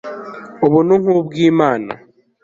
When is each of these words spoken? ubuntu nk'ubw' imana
ubuntu 0.65 0.93
nk'ubw' 1.01 1.33
imana 1.49 1.91